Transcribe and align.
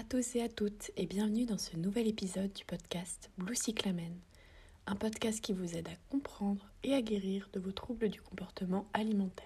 à 0.00 0.04
tous 0.04 0.34
et 0.34 0.40
à 0.40 0.48
toutes 0.48 0.90
et 0.96 1.04
bienvenue 1.04 1.44
dans 1.44 1.58
ce 1.58 1.76
nouvel 1.76 2.08
épisode 2.08 2.50
du 2.54 2.64
podcast 2.64 3.28
Blue 3.36 3.54
Cyclamen, 3.54 4.16
un 4.86 4.96
podcast 4.96 5.42
qui 5.42 5.52
vous 5.52 5.76
aide 5.76 5.88
à 5.88 5.96
comprendre 6.08 6.64
et 6.82 6.94
à 6.94 7.02
guérir 7.02 7.50
de 7.52 7.60
vos 7.60 7.72
troubles 7.72 8.08
du 8.08 8.18
comportement 8.22 8.88
alimentaire. 8.94 9.44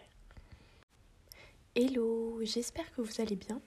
Hello, 1.75 2.38
j'espère 2.44 2.88
que 2.93 3.01
vous 3.01 3.21
allez 3.21 3.35
bien. 3.35 3.61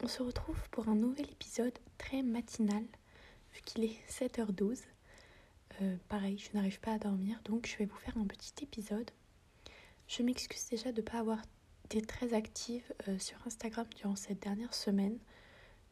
On 0.00 0.06
se 0.06 0.22
retrouve 0.22 0.60
pour 0.70 0.88
un 0.88 0.94
nouvel 0.94 1.28
épisode 1.28 1.76
très 1.98 2.22
matinal 2.22 2.84
vu 3.52 3.60
qu'il 3.64 3.82
est 3.82 3.98
7h12. 4.08 4.78
Euh, 5.80 5.96
pareil, 6.08 6.38
je 6.38 6.56
n'arrive 6.56 6.78
pas 6.78 6.92
à 6.92 6.98
dormir 7.00 7.40
donc 7.44 7.66
je 7.66 7.76
vais 7.78 7.86
vous 7.86 7.98
faire 7.98 8.16
un 8.16 8.26
petit 8.28 8.62
épisode. 8.62 9.10
Je 10.06 10.22
m'excuse 10.22 10.68
déjà 10.70 10.92
de 10.92 11.00
ne 11.00 11.04
pas 11.04 11.18
avoir 11.18 11.42
été 11.86 12.00
très 12.00 12.32
active 12.32 12.84
euh, 13.08 13.18
sur 13.18 13.44
Instagram 13.44 13.86
durant 13.96 14.14
cette 14.14 14.40
dernière 14.40 14.72
semaine 14.72 15.18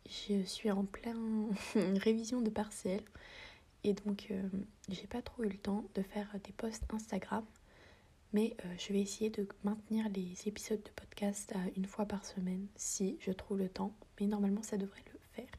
je 0.09 0.43
suis 0.43 0.71
en 0.71 0.85
pleine 0.85 1.55
révision 1.75 2.41
de 2.41 2.51
partiel 2.51 3.03
et 3.85 3.95
donc 3.95 4.29
euh, 4.31 4.43
j'ai 4.89 5.07
pas 5.07 5.23
trop 5.23 5.43
eu 5.45 5.49
le 5.49 5.59
temps 5.59 5.85
de 5.95 6.03
faire 6.03 6.29
des 6.45 6.53
posts 6.53 6.85
Instagram 6.93 7.45
mais 8.33 8.57
euh, 8.65 8.75
je 8.79 8.93
vais 8.93 9.01
essayer 9.01 9.31
de 9.31 9.47
maintenir 9.65 10.09
les 10.11 10.35
épisodes 10.47 10.83
de 10.83 10.91
podcast 10.91 11.53
à 11.55 11.61
une 11.77 11.87
fois 11.87 12.07
par 12.07 12.25
semaine 12.25 12.67
si 12.77 13.19
je 13.21 13.33
trouve 13.33 13.59
le 13.59 13.69
temps 13.69 13.93
mais 14.21 14.27
normalement 14.27 14.63
ça 14.63 14.77
devrait 14.77 15.05
le 15.13 15.19
faire. 15.33 15.51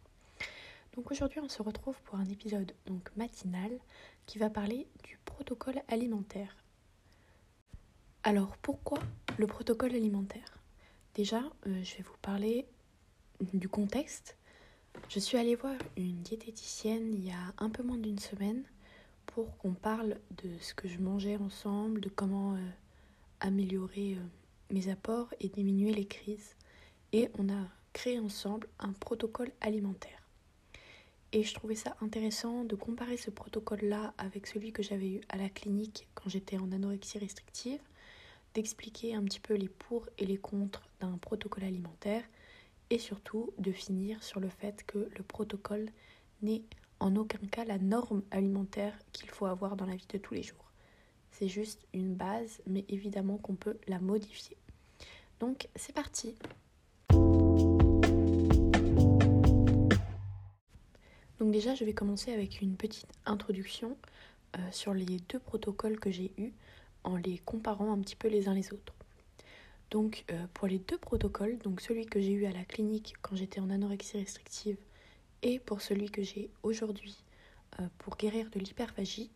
Donc 0.95 1.11
aujourd'hui 1.11 1.39
on 1.39 1.49
se 1.49 1.61
retrouve 1.61 1.99
pour 2.03 2.15
un 2.15 2.29
épisode 2.29 2.71
donc 2.85 3.09
matinal 3.15 3.71
qui 4.25 4.37
va 4.37 4.49
parler 4.49 4.87
du 5.03 5.17
protocole 5.25 5.81
alimentaire. 5.87 6.55
Alors 8.23 8.55
pourquoi 8.57 8.99
le 9.37 9.47
protocole 9.47 9.95
alimentaire? 9.95 10.57
Déjà 11.15 11.39
euh, 11.67 11.83
je 11.83 11.97
vais 11.97 12.03
vous 12.03 12.17
parler 12.21 12.65
du 13.53 13.67
contexte, 13.67 14.37
je 15.09 15.19
suis 15.19 15.37
allée 15.37 15.55
voir 15.55 15.75
une 15.97 16.21
diététicienne 16.21 17.13
il 17.13 17.25
y 17.25 17.31
a 17.31 17.53
un 17.57 17.69
peu 17.69 17.83
moins 17.83 17.97
d'une 17.97 18.19
semaine 18.19 18.63
pour 19.25 19.57
qu'on 19.57 19.73
parle 19.73 20.19
de 20.43 20.49
ce 20.59 20.73
que 20.73 20.87
je 20.87 20.99
mangeais 20.99 21.37
ensemble, 21.37 22.01
de 22.01 22.09
comment 22.09 22.55
euh, 22.55 22.59
améliorer 23.39 24.15
euh, 24.15 24.73
mes 24.73 24.89
apports 24.89 25.33
et 25.39 25.49
diminuer 25.49 25.93
les 25.93 26.05
crises. 26.05 26.55
Et 27.13 27.29
on 27.39 27.49
a 27.49 27.67
créé 27.93 28.19
ensemble 28.19 28.67
un 28.79 28.93
protocole 28.93 29.51
alimentaire. 29.61 30.21
Et 31.33 31.43
je 31.43 31.53
trouvais 31.53 31.75
ça 31.75 31.95
intéressant 32.01 32.65
de 32.65 32.75
comparer 32.75 33.17
ce 33.17 33.31
protocole-là 33.31 34.13
avec 34.17 34.47
celui 34.47 34.73
que 34.73 34.83
j'avais 34.83 35.07
eu 35.07 35.21
à 35.29 35.37
la 35.37 35.49
clinique 35.49 36.07
quand 36.13 36.29
j'étais 36.29 36.57
en 36.57 36.71
anorexie 36.71 37.19
restrictive, 37.19 37.79
d'expliquer 38.53 39.15
un 39.15 39.23
petit 39.23 39.39
peu 39.39 39.53
les 39.53 39.69
pour 39.69 40.07
et 40.17 40.25
les 40.25 40.37
contre 40.37 40.81
d'un 40.99 41.17
protocole 41.17 41.63
alimentaire 41.63 42.23
et 42.91 42.99
surtout 42.99 43.53
de 43.57 43.71
finir 43.71 44.21
sur 44.21 44.39
le 44.39 44.49
fait 44.49 44.83
que 44.85 45.09
le 45.17 45.23
protocole 45.23 45.89
n'est 46.41 46.61
en 46.99 47.15
aucun 47.15 47.39
cas 47.49 47.63
la 47.63 47.79
norme 47.79 48.21
alimentaire 48.29 48.93
qu'il 49.13 49.29
faut 49.29 49.45
avoir 49.45 49.77
dans 49.77 49.85
la 49.85 49.95
vie 49.95 50.07
de 50.09 50.17
tous 50.17 50.33
les 50.33 50.43
jours. 50.43 50.71
C'est 51.31 51.47
juste 51.47 51.87
une 51.93 52.13
base, 52.13 52.61
mais 52.67 52.83
évidemment 52.89 53.37
qu'on 53.37 53.55
peut 53.55 53.77
la 53.87 53.99
modifier. 53.99 54.57
Donc 55.39 55.69
c'est 55.75 55.93
parti 55.93 56.35
Donc 61.39 61.51
déjà 61.51 61.73
je 61.73 61.85
vais 61.85 61.93
commencer 61.93 62.33
avec 62.33 62.61
une 62.61 62.75
petite 62.75 63.07
introduction 63.25 63.97
euh, 64.57 64.59
sur 64.71 64.93
les 64.93 65.17
deux 65.29 65.39
protocoles 65.39 65.99
que 65.99 66.11
j'ai 66.11 66.31
eus 66.37 66.51
en 67.03 67.15
les 67.15 67.39
comparant 67.39 67.91
un 67.91 67.99
petit 67.99 68.17
peu 68.17 68.27
les 68.27 68.47
uns 68.49 68.53
les 68.53 68.73
autres. 68.73 68.93
Donc 69.91 70.23
euh, 70.31 70.47
pour 70.53 70.69
les 70.69 70.79
deux 70.79 70.97
protocoles, 70.97 71.57
donc 71.59 71.81
celui 71.81 72.05
que 72.05 72.19
j'ai 72.21 72.31
eu 72.31 72.45
à 72.45 72.51
la 72.51 72.63
clinique 72.63 73.15
quand 73.21 73.35
j'étais 73.35 73.59
en 73.59 73.69
anorexie 73.69 74.17
restrictive 74.17 74.77
et 75.41 75.59
pour 75.59 75.81
celui 75.81 76.09
que 76.09 76.23
j'ai 76.23 76.49
aujourd'hui 76.63 77.17
euh, 77.79 77.87
pour 77.97 78.15
guérir 78.15 78.49
de 78.49 78.59
l'hyperphagie, 78.59 79.29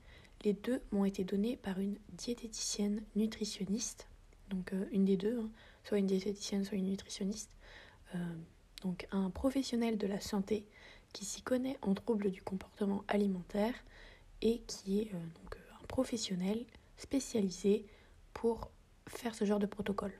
les 0.45 0.53
deux 0.53 0.81
m'ont 0.91 1.03
été 1.03 1.25
donnés 1.25 1.57
par 1.57 1.79
une 1.79 1.97
diététicienne 2.13 3.03
nutritionniste, 3.17 4.07
donc 4.49 4.71
euh, 4.71 4.85
une 4.93 5.03
des 5.03 5.17
deux, 5.17 5.37
hein, 5.39 5.49
soit 5.83 5.97
une 5.97 6.07
diététicienne, 6.07 6.63
soit 6.63 6.77
une 6.77 6.89
nutritionniste, 6.89 7.51
donc 8.81 9.07
un 9.11 9.29
professionnel 9.29 9.97
de 9.97 10.07
la 10.07 10.21
santé 10.21 10.65
qui 11.11 11.25
s'y 11.25 11.41
connaît 11.41 11.77
en 11.81 11.93
troubles 11.93 12.31
du 12.31 12.41
comportement 12.41 13.03
alimentaire 13.09 13.73
et 14.41 14.59
qui 14.67 15.01
est 15.01 15.11
donc 15.11 15.57
un 15.81 15.85
professionnel 15.87 16.63
spécialisé 16.95 17.85
pour 18.33 18.71
faire 19.07 19.35
ce 19.35 19.43
genre 19.43 19.59
de 19.59 19.65
protocole. 19.65 20.13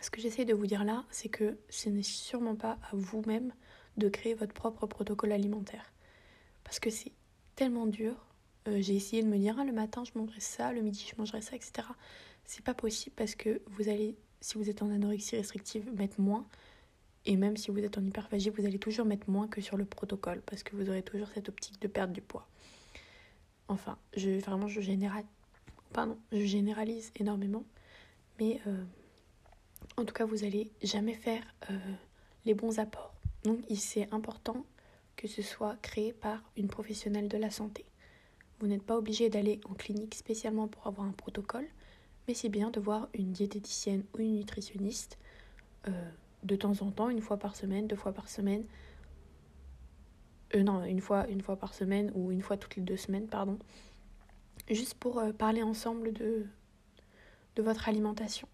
Ce 0.00 0.10
que 0.10 0.20
j'essaie 0.20 0.44
de 0.44 0.54
vous 0.54 0.66
dire 0.66 0.84
là, 0.84 1.04
c'est 1.10 1.28
que 1.28 1.58
ce 1.68 1.88
n'est 1.88 2.02
sûrement 2.02 2.54
pas 2.54 2.78
à 2.90 2.94
vous-même 2.94 3.52
de 3.96 4.08
créer 4.08 4.34
votre 4.34 4.54
propre 4.54 4.86
protocole 4.86 5.32
alimentaire. 5.32 5.92
Parce 6.64 6.78
que 6.78 6.90
c'est 6.90 7.12
tellement 7.56 7.86
dur. 7.86 8.14
Euh, 8.68 8.80
j'ai 8.80 8.94
essayé 8.94 9.22
de 9.22 9.28
me 9.28 9.38
dire, 9.38 9.56
ah, 9.58 9.64
le 9.64 9.72
matin 9.72 10.04
je 10.04 10.16
mangerai 10.18 10.40
ça, 10.40 10.72
le 10.72 10.82
midi 10.82 11.06
je 11.10 11.16
mangerai 11.18 11.42
ça, 11.42 11.56
etc. 11.56 11.88
C'est 12.44 12.64
pas 12.64 12.74
possible 12.74 13.14
parce 13.16 13.34
que 13.34 13.60
vous 13.66 13.88
allez, 13.88 14.16
si 14.40 14.56
vous 14.56 14.70
êtes 14.70 14.82
en 14.82 14.90
anorexie 14.90 15.36
restrictive, 15.36 15.92
mettre 15.94 16.20
moins. 16.20 16.46
Et 17.26 17.36
même 17.36 17.56
si 17.56 17.70
vous 17.70 17.78
êtes 17.80 17.98
en 17.98 18.04
hyperphagie, 18.04 18.50
vous 18.50 18.64
allez 18.64 18.78
toujours 18.78 19.04
mettre 19.04 19.28
moins 19.28 19.48
que 19.48 19.60
sur 19.60 19.76
le 19.76 19.84
protocole 19.84 20.40
parce 20.46 20.62
que 20.62 20.76
vous 20.76 20.88
aurez 20.88 21.02
toujours 21.02 21.28
cette 21.34 21.48
optique 21.48 21.80
de 21.80 21.88
perdre 21.88 22.12
du 22.12 22.22
poids. 22.22 22.48
Enfin, 23.68 23.98
je, 24.16 24.40
vraiment, 24.40 24.68
je, 24.68 24.80
général... 24.80 25.24
Pardon, 25.92 26.16
je 26.32 26.44
généralise 26.44 27.12
énormément. 27.16 27.64
Mais 28.38 28.60
euh, 28.66 28.84
en 29.98 30.04
tout 30.04 30.14
cas, 30.14 30.24
vous 30.24 30.38
n'allez 30.38 30.70
jamais 30.82 31.14
faire 31.14 31.42
euh, 31.70 31.78
les 32.44 32.54
bons 32.54 32.78
apports. 32.78 33.14
Donc, 33.44 33.60
c'est 33.74 34.12
important 34.12 34.64
que 35.16 35.26
ce 35.26 35.42
soit 35.42 35.76
créé 35.82 36.12
par 36.12 36.42
une 36.56 36.68
professionnelle 36.68 37.28
de 37.28 37.36
la 37.36 37.50
santé. 37.50 37.84
Vous 38.60 38.68
n'êtes 38.68 38.84
pas 38.84 38.96
obligé 38.96 39.28
d'aller 39.28 39.60
en 39.68 39.74
clinique 39.74 40.14
spécialement 40.14 40.68
pour 40.68 40.86
avoir 40.86 41.06
un 41.06 41.12
protocole, 41.12 41.66
mais 42.26 42.34
c'est 42.34 42.48
bien 42.48 42.70
de 42.70 42.78
voir 42.78 43.08
une 43.14 43.32
diététicienne 43.32 44.04
ou 44.14 44.20
une 44.20 44.36
nutritionniste 44.36 45.18
euh, 45.88 46.10
de 46.44 46.54
temps 46.54 46.80
en 46.82 46.92
temps, 46.92 47.10
une 47.10 47.20
fois 47.20 47.36
par 47.36 47.56
semaine, 47.56 47.88
deux 47.88 47.96
fois 47.96 48.12
par 48.12 48.28
semaine. 48.28 48.64
Euh, 50.54 50.62
non, 50.62 50.84
une 50.84 51.00
fois, 51.00 51.26
une 51.28 51.40
fois 51.40 51.56
par 51.56 51.74
semaine 51.74 52.12
ou 52.14 52.30
une 52.30 52.42
fois 52.42 52.56
toutes 52.56 52.76
les 52.76 52.82
deux 52.82 52.96
semaines, 52.96 53.26
pardon. 53.26 53.58
Juste 54.70 54.94
pour 54.94 55.22
parler 55.38 55.62
ensemble 55.62 56.12
de 56.12 56.46
votre 57.56 57.88
alimentation. 57.88 58.46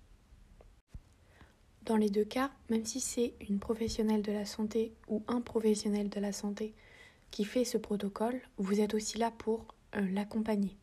Dans 1.85 1.97
les 1.97 2.09
deux 2.09 2.25
cas, 2.25 2.51
même 2.71 2.87
si 2.87 2.99
c'est 2.99 3.35
une 3.47 3.59
professionnelle 3.59 4.23
de 4.23 4.33
la 4.33 4.47
santé 4.47 4.95
ou 5.09 5.23
un 5.29 5.43
professionnel 5.43 6.09
de 6.09 6.19
la 6.19 6.33
santé 6.33 6.73
qui 7.31 7.45
fait 7.45 7.65
ce 7.65 7.77
protocole, 7.77 8.41
vous 8.57 8.81
êtes 8.81 8.95
aussi 8.95 9.19
là 9.19 9.31
pour 9.31 9.67
euh, 9.97 10.01
l'accompagner. 10.13 10.79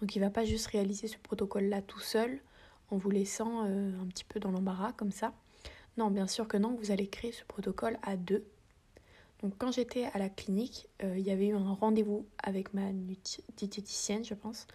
Donc 0.00 0.16
il 0.16 0.20
ne 0.20 0.24
va 0.24 0.30
pas 0.30 0.44
juste 0.44 0.66
réaliser 0.66 1.06
ce 1.06 1.16
protocole-là 1.18 1.80
tout 1.80 2.00
seul 2.00 2.40
en 2.90 2.96
vous 2.96 3.10
laissant 3.10 3.66
euh, 3.66 3.92
un 4.02 4.06
petit 4.06 4.24
peu 4.24 4.40
dans 4.40 4.50
l'embarras 4.50 4.92
comme 4.92 5.12
ça. 5.12 5.32
Non, 5.96 6.10
bien 6.10 6.26
sûr 6.26 6.48
que 6.48 6.56
non, 6.56 6.74
vous 6.74 6.90
allez 6.90 7.06
créer 7.06 7.30
ce 7.30 7.44
protocole 7.44 7.96
à 8.02 8.16
deux. 8.16 8.44
Donc 9.42 9.54
quand 9.58 9.70
j'étais 9.70 10.06
à 10.12 10.18
la 10.18 10.28
clinique, 10.28 10.88
euh, 11.04 11.16
il 11.16 11.24
y 11.24 11.30
avait 11.30 11.48
eu 11.48 11.54
un 11.54 11.72
rendez-vous 11.72 12.26
avec 12.42 12.74
ma 12.74 12.90
diététicienne, 13.56 14.24
je 14.24 14.34
pense, 14.34 14.66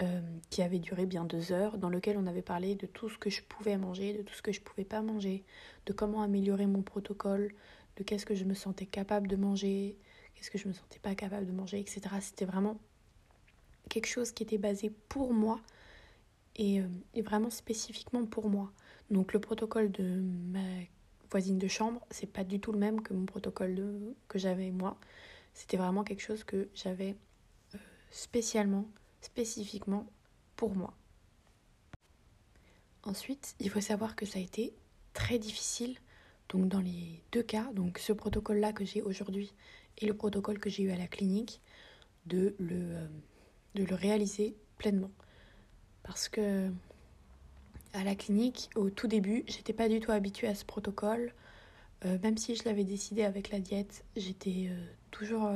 euh, 0.00 0.20
qui 0.48 0.62
avait 0.62 0.78
duré 0.78 1.04
bien 1.04 1.24
deux 1.24 1.52
heures, 1.52 1.76
dans 1.76 1.90
lequel 1.90 2.16
on 2.16 2.26
avait 2.26 2.40
parlé 2.40 2.74
de 2.74 2.86
tout 2.86 3.10
ce 3.10 3.18
que 3.18 3.28
je 3.28 3.42
pouvais 3.42 3.76
manger, 3.76 4.14
de 4.14 4.22
tout 4.22 4.32
ce 4.32 4.40
que 4.40 4.50
je 4.50 4.62
pouvais 4.62 4.86
pas 4.86 5.02
manger, 5.02 5.44
de 5.84 5.92
comment 5.92 6.22
améliorer 6.22 6.66
mon 6.66 6.80
protocole, 6.80 7.52
de 7.96 8.02
qu'est-ce 8.02 8.24
que 8.24 8.34
je 8.34 8.44
me 8.44 8.54
sentais 8.54 8.86
capable 8.86 9.28
de 9.28 9.36
manger, 9.36 9.98
qu'est-ce 10.34 10.50
que 10.50 10.56
je 10.56 10.66
me 10.66 10.72
sentais 10.72 10.98
pas 10.98 11.14
capable 11.14 11.46
de 11.46 11.52
manger, 11.52 11.78
etc. 11.78 12.00
C'était 12.22 12.46
vraiment 12.46 12.80
quelque 13.90 14.06
chose 14.06 14.32
qui 14.32 14.42
était 14.42 14.56
basé 14.56 14.90
pour 15.10 15.34
moi 15.34 15.60
et, 16.56 16.80
euh, 16.80 16.88
et, 17.12 17.20
vraiment 17.20 17.50
spécifiquement 17.50 18.24
pour 18.24 18.48
moi. 18.48 18.72
Donc 19.10 19.34
le 19.34 19.40
protocole 19.40 19.92
de 19.92 20.22
ma 20.52 20.60
voisine 21.30 21.58
de 21.58 21.68
chambre, 21.68 22.00
c'est 22.10 22.32
pas 22.32 22.44
du 22.44 22.60
tout 22.60 22.72
le 22.72 22.78
même 22.78 23.02
que 23.02 23.12
mon 23.12 23.26
protocole 23.26 23.76
que 24.28 24.38
j'avais 24.38 24.70
moi. 24.70 24.96
C'était 25.52 25.76
vraiment 25.76 26.02
quelque 26.02 26.22
chose 26.22 26.44
que 26.44 26.68
j'avais 26.74 27.14
euh, 27.74 27.78
spécialement 28.10 28.86
spécifiquement 29.22 30.06
pour 30.56 30.74
moi. 30.74 30.94
Ensuite, 33.04 33.56
il 33.58 33.70
faut 33.70 33.80
savoir 33.80 34.14
que 34.14 34.26
ça 34.26 34.38
a 34.38 34.42
été 34.42 34.74
très 35.12 35.38
difficile. 35.38 35.98
Donc 36.48 36.68
dans 36.68 36.80
les 36.80 37.22
deux 37.32 37.42
cas, 37.42 37.72
donc 37.72 37.98
ce 37.98 38.12
protocole-là 38.12 38.72
que 38.72 38.84
j'ai 38.84 39.02
aujourd'hui 39.02 39.54
et 39.98 40.06
le 40.06 40.14
protocole 40.14 40.58
que 40.58 40.68
j'ai 40.68 40.82
eu 40.84 40.90
à 40.90 40.96
la 40.96 41.06
clinique, 41.06 41.60
de 42.26 42.54
le, 42.58 42.76
euh, 42.76 43.06
de 43.74 43.84
le 43.84 43.94
réaliser 43.94 44.54
pleinement. 44.78 45.10
Parce 46.02 46.28
que 46.28 46.70
à 47.92 48.04
la 48.04 48.14
clinique, 48.14 48.70
au 48.74 48.90
tout 48.90 49.06
début, 49.08 49.44
j'étais 49.46 49.72
pas 49.72 49.88
du 49.88 50.00
tout 50.00 50.12
habituée 50.12 50.48
à 50.48 50.54
ce 50.54 50.64
protocole. 50.64 51.34
Euh, 52.04 52.18
même 52.22 52.36
si 52.36 52.54
je 52.54 52.64
l'avais 52.64 52.84
décidé 52.84 53.24
avec 53.24 53.50
la 53.50 53.60
diète, 53.60 54.04
j'étais 54.16 54.68
euh, 54.68 54.86
toujours. 55.10 55.50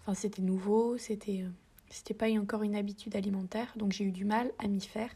Enfin, 0.00 0.14
c'était 0.14 0.42
nouveau, 0.42 0.98
c'était 0.98 1.44
c'était 1.90 2.14
pas 2.14 2.30
encore 2.38 2.62
une 2.62 2.76
habitude 2.76 3.16
alimentaire, 3.16 3.72
donc 3.76 3.92
j'ai 3.92 4.04
eu 4.04 4.12
du 4.12 4.24
mal 4.24 4.52
à 4.58 4.68
m'y 4.68 4.80
faire. 4.80 5.10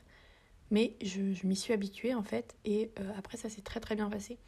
Mais 0.71 0.97
je, 1.03 1.21
m'y 1.47 1.57
suis 1.57 1.73
habituée 1.75 2.15
en 2.15 2.23
fait, 2.23 2.57
et 2.65 2.91
euh, 2.99 3.13
après 3.19 3.37
ça 3.37 3.51
s'est 3.51 3.61
très 3.61 3.81
très 3.81 3.95
bien 3.95 4.09
passé. 4.09 4.39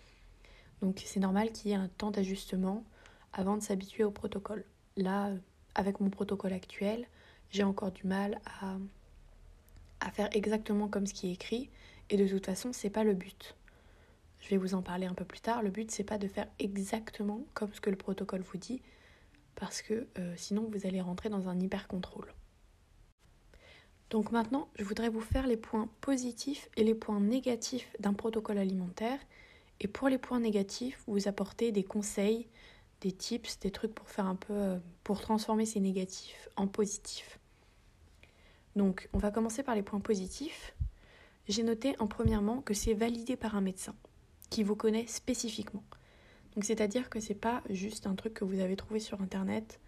Donc 0.81 1.03
c'est 1.05 1.21
normal 1.21 1.53
qu'il 1.53 1.71
y 1.71 1.75
ait 1.75 1.79
un 1.79 1.88
temps 1.88 2.11
d'ajustement 2.11 2.85
avant 3.32 3.56
de 3.56 3.62
s'habituer 3.62 4.05
au 4.05 4.11
protocole. 4.11 4.65
Là, 4.97 5.31
avec 5.75 6.00
mon 6.00 6.09
protocole 6.09 6.53
actuel, 6.53 7.06
j'ai 7.50 7.62
encore 7.62 7.93
du 7.93 8.06
mal 8.06 8.41
à, 8.61 8.77
à 10.00 10.11
faire 10.11 10.29
exactement 10.32 10.88
comme 10.88 11.06
ce 11.06 11.12
qui 11.15 11.29
est 11.29 11.32
écrit 11.32 11.69
et 12.11 12.17
de 12.17 12.27
toute 12.27 12.47
façon, 12.47 12.73
c'est 12.73 12.91
pas 12.91 13.05
le 13.05 13.15
but. 13.15 13.55
Je 14.41 14.50
vais 14.50 14.56
vous 14.56 14.75
en 14.75 14.82
parler 14.82 15.06
un 15.06 15.15
peu 15.15 15.25
plus 15.25 15.41
tard. 15.41 15.62
Le 15.62 15.70
but, 15.70 15.91
c'est 15.91 16.05
pas 16.05 16.19
de 16.19 16.29
faire 16.29 16.47
exactement 16.59 17.41
comme 17.55 17.73
ce 17.73 17.81
que 17.81 17.91
le 17.91 17.97
protocole 17.97 18.43
vous 18.43 18.59
dit, 18.59 18.82
parce 19.55 19.83
que 19.83 20.06
euh, 20.19 20.35
sinon 20.37 20.69
vous 20.71 20.87
allez 20.87 21.01
rentrer 21.01 21.29
dans 21.29 21.49
un 21.49 21.59
hyper 21.61 21.89
contrôle. 21.89 22.33
Donc 24.11 24.31
maintenant, 24.31 24.69
je 24.79 24.85
voudrais 24.85 25.09
vous 25.09 25.21
faire 25.21 25.47
les 25.47 25.56
points 25.56 25.89
positifs 26.01 26.69
et 26.77 26.85
les 26.85 26.95
points 26.95 27.21
négatifs 27.21 27.89
d'un 27.99 28.12
protocole 28.12 28.59
alimentaire. 28.59 29.19
Et 29.81 29.89
pour 29.89 30.09
les 30.09 30.19
points 30.19 30.41
négatifs, 30.41 31.03
vous 31.06 31.27
apporter 31.27 31.73
des 31.73 31.83
conseils, 31.83 32.47
des 33.01 33.12
tips, 33.12 33.59
des 33.61 33.71
trucs 33.71 33.95
pour 33.95 34.09
faire 34.09 34.27
un 34.27 34.37
peu 34.37 34.53
euh, 34.53 34.79
pour 35.03 35.21
transformer 35.21 35.67
ces 35.67 35.81
négatifs 35.81 36.49
en 36.56 36.69
positifs. 36.69 37.39
Donc, 38.77 39.09
on 39.12 39.19
va 39.19 39.31
commencer 39.31 39.62
par 39.62 39.75
les 39.75 39.83
points 39.83 40.01
positifs. 40.01 40.75
J'ai 41.49 41.62
noté 41.62 41.95
en 41.99 42.06
premièrement 42.06 42.62
que 42.62 42.75
c'est 42.75 42.95
validé 42.95 43.37
par 43.37 43.56
un 43.56 43.61
médecin 43.61 43.95
qui 44.51 44.62
vous 44.62 44.77
connaît 44.77 45.06
spécifiquement. 45.06 45.85
Donc, 46.55 46.65
c'est-à-dire 46.65 47.11
que 47.11 47.21
c'est 47.21 47.35
pas 47.35 47.62
juste 47.69 48.06
un 48.06 48.15
truc 48.15 48.35
que 48.35 48.45
vous 48.45 48.61
avez 48.61 48.77
trouvé 48.77 49.01
sur 49.01 49.21
internet 49.21 49.81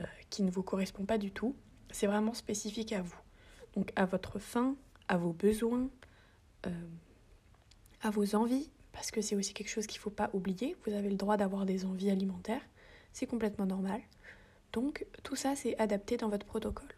euh, 0.00 0.04
qui 0.30 0.42
ne 0.42 0.50
vous 0.50 0.62
correspond 0.62 1.04
pas 1.04 1.18
du 1.18 1.30
tout. 1.30 1.56
C'est 1.90 2.06
vraiment 2.06 2.34
spécifique 2.34 2.92
à 2.92 3.02
vous. 3.02 3.18
Donc, 3.74 3.92
à 3.96 4.04
votre 4.04 4.38
faim, 4.38 4.76
à 5.08 5.16
vos 5.16 5.32
besoins, 5.32 5.88
euh, 6.66 6.70
à 8.02 8.10
vos 8.10 8.34
envies, 8.34 8.70
parce 8.92 9.10
que 9.10 9.20
c'est 9.20 9.36
aussi 9.36 9.54
quelque 9.54 9.68
chose 9.68 9.86
qu'il 9.86 9.98
ne 9.98 10.02
faut 10.02 10.10
pas 10.10 10.30
oublier. 10.32 10.76
Vous 10.84 10.92
avez 10.92 11.08
le 11.08 11.16
droit 11.16 11.36
d'avoir 11.36 11.64
des 11.66 11.84
envies 11.84 12.10
alimentaires, 12.10 12.62
c'est 13.12 13.26
complètement 13.26 13.66
normal. 13.66 14.00
Donc, 14.72 15.06
tout 15.22 15.36
ça, 15.36 15.56
c'est 15.56 15.78
adapté 15.78 16.18
dans 16.18 16.28
votre 16.28 16.44
protocole. 16.44 16.88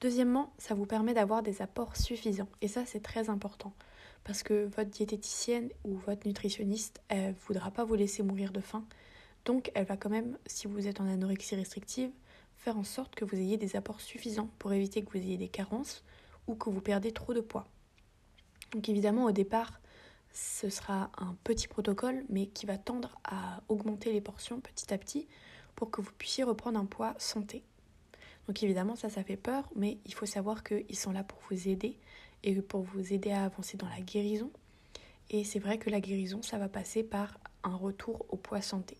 Deuxièmement, 0.00 0.52
ça 0.58 0.74
vous 0.74 0.86
permet 0.86 1.14
d'avoir 1.14 1.42
des 1.42 1.62
apports 1.62 1.96
suffisants. 1.96 2.48
Et 2.60 2.68
ça, 2.68 2.84
c'est 2.86 3.02
très 3.02 3.30
important. 3.30 3.72
Parce 4.24 4.42
que 4.42 4.64
votre 4.76 4.90
diététicienne 4.90 5.70
ou 5.84 5.96
votre 5.96 6.26
nutritionniste, 6.26 7.00
elle 7.08 7.30
ne 7.30 7.34
voudra 7.46 7.70
pas 7.70 7.84
vous 7.84 7.94
laisser 7.94 8.22
mourir 8.22 8.52
de 8.52 8.60
faim. 8.60 8.84
Donc, 9.44 9.72
elle 9.74 9.86
va 9.86 9.96
quand 9.96 10.10
même, 10.10 10.38
si 10.46 10.68
vous 10.68 10.86
êtes 10.86 11.00
en 11.00 11.08
anorexie 11.08 11.56
restrictive, 11.56 12.10
faire 12.56 12.76
en 12.76 12.84
sorte 12.84 13.14
que 13.14 13.24
vous 13.24 13.36
ayez 13.36 13.56
des 13.56 13.74
apports 13.74 14.00
suffisants 14.00 14.50
pour 14.58 14.72
éviter 14.72 15.02
que 15.02 15.10
vous 15.10 15.24
ayez 15.24 15.36
des 15.36 15.48
carences 15.48 16.04
ou 16.46 16.54
que 16.54 16.70
vous 16.70 16.80
perdez 16.80 17.12
trop 17.12 17.34
de 17.34 17.40
poids. 17.40 17.66
Donc, 18.72 18.88
évidemment, 18.88 19.24
au 19.24 19.32
départ, 19.32 19.80
ce 20.32 20.70
sera 20.70 21.10
un 21.18 21.36
petit 21.44 21.68
protocole, 21.68 22.24
mais 22.28 22.46
qui 22.46 22.66
va 22.66 22.78
tendre 22.78 23.18
à 23.24 23.62
augmenter 23.68 24.12
les 24.12 24.20
portions 24.20 24.60
petit 24.60 24.92
à 24.94 24.98
petit 24.98 25.26
pour 25.74 25.90
que 25.90 26.00
vous 26.00 26.12
puissiez 26.16 26.44
reprendre 26.44 26.78
un 26.78 26.86
poids 26.86 27.14
santé. 27.18 27.62
Donc 28.48 28.62
évidemment, 28.62 28.96
ça, 28.96 29.08
ça 29.08 29.22
fait 29.22 29.36
peur, 29.36 29.68
mais 29.76 29.98
il 30.04 30.14
faut 30.14 30.26
savoir 30.26 30.64
qu'ils 30.64 30.96
sont 30.96 31.12
là 31.12 31.22
pour 31.22 31.38
vous 31.50 31.68
aider 31.68 31.98
et 32.44 32.60
pour 32.60 32.82
vous 32.82 33.12
aider 33.12 33.30
à 33.30 33.44
avancer 33.44 33.76
dans 33.76 33.88
la 33.88 34.00
guérison. 34.00 34.50
Et 35.30 35.44
c'est 35.44 35.58
vrai 35.58 35.78
que 35.78 35.90
la 35.90 36.00
guérison, 36.00 36.42
ça 36.42 36.58
va 36.58 36.68
passer 36.68 37.02
par 37.02 37.38
un 37.62 37.74
retour 37.74 38.26
au 38.28 38.36
poids 38.36 38.60
santé. 38.60 38.96